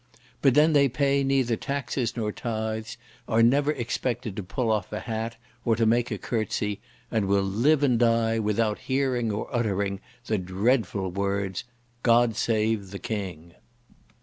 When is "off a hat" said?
4.71-5.37